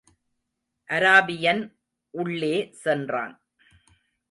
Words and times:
Arabian 0.89 1.61
உள்ளே 2.09 2.69
சென்றான். 2.73 3.41